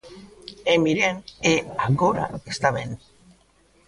E 0.71 0.73
miren, 0.85 1.15
e 1.51 1.53
agora 1.87 2.25
está 2.53 2.69
ben. 2.77 2.89